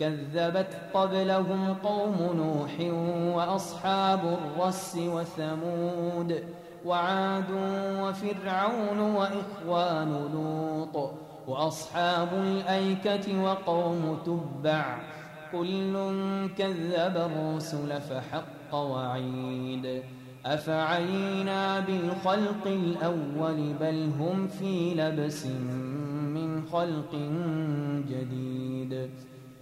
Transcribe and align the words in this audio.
كذبت 0.00 0.76
قبلهم 0.94 1.74
قوم 1.74 2.16
نوح 2.36 2.94
وأصحاب 3.36 4.38
الرس 4.38 4.96
وثمود 4.96 6.44
وعاد 6.86 7.50
وفرعون 8.00 8.98
وإخوان 8.98 10.30
لوط 10.32 11.10
وأصحاب 11.48 12.28
الأيكة 12.34 13.42
وقوم 13.42 14.18
تبع. 14.26 14.98
كل 15.52 15.92
كذب 16.58 17.16
الرسل 17.16 18.00
فحق 18.00 18.74
وعيد. 18.74 20.02
أفعينا 20.46 21.80
بالخلق 21.80 22.66
الأول 22.66 23.74
بل 23.80 24.10
هم 24.20 24.48
في 24.48 24.94
لبس 24.94 25.46
من 25.46 26.62
خلق 26.72 27.14
جديد. 28.08 29.10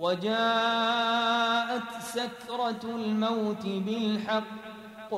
وجاءت 0.00 1.82
سكرة 2.02 2.80
الموت 2.84 3.66
بالحق. 3.66 5.14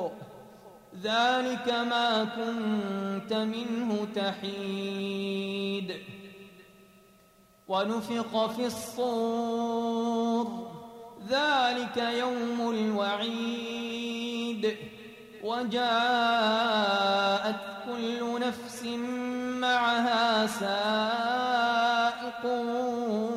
ذلك 1.03 1.69
ما 1.69 2.23
كنت 2.23 3.33
منه 3.33 4.07
تحيد. 4.15 5.95
ونفق 7.67 8.47
في 8.47 8.65
الصور. 8.65 10.71
ذلك 11.29 11.97
يوم 11.97 12.69
الوعيد. 12.69 14.75
وجاءت 15.43 17.55
كل 17.85 18.39
نفس 18.39 18.83
معها 19.63 20.47
سائق 20.47 22.45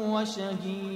وشهيد. 0.08 0.95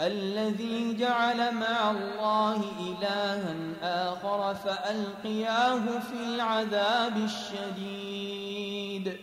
الذي 0.00 0.96
جعل 0.96 1.54
مع 1.54 1.90
الله 1.90 2.64
إلها 2.80 3.54
آخر 3.82 4.54
فألقياه 4.54 5.98
في 5.98 6.24
العذاب 6.26 7.16
الشديد. 7.16 9.16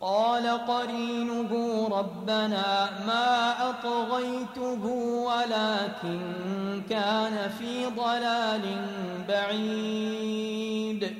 قال 0.00 0.66
قرينه 0.66 1.52
ربنا 1.88 2.90
ما 3.06 3.54
أطغيته 3.70 4.86
ولكن 5.26 6.20
كان 6.90 7.50
في 7.58 7.86
ضلال 7.86 8.62
بعيد. 9.28 11.16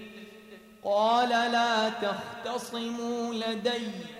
قال 0.85 1.29
لا 1.29 1.89
تختصموا 1.89 3.35
لدي 3.35 4.18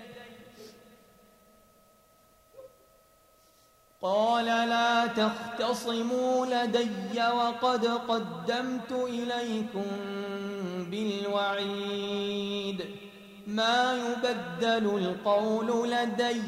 قال 4.01 4.45
لا 4.45 5.07
تختصموا 5.07 6.45
لدي 6.45 7.21
وقد 7.35 7.85
قدمت 7.85 8.91
إليكم 8.91 9.85
بالوعيد. 10.91 12.85
ما 13.47 13.93
يبدل 13.93 14.85
القول 14.97 15.91
لدي 15.91 16.41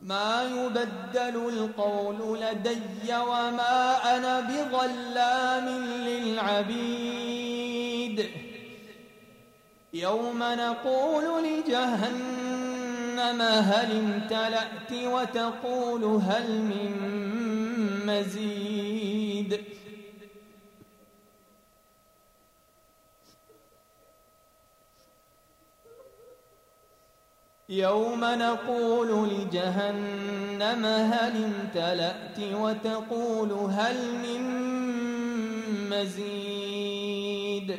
ما 0.00 0.42
يبدل 0.42 1.36
القول 1.48 2.40
لدي 2.40 3.16
وما 3.16 4.16
أنا 4.16 4.40
بظلام 4.40 5.68
للعبيد. 6.08 7.52
يوم 9.92 10.38
نقول 10.38 11.44
لجهنم 11.44 12.51
هل 13.18 13.98
امتلأت 13.98 14.92
وتقول 14.92 16.04
هل 16.04 16.60
من 16.60 16.92
مزيد؟ 18.06 19.64
يوم 27.68 28.20
نقول 28.24 29.28
لجهنم 29.28 30.84
هل 30.86 31.44
امتلأت 31.44 32.38
وتقول 32.38 33.52
هل 33.52 33.96
من 34.14 34.42
مزيد؟ 35.90 37.78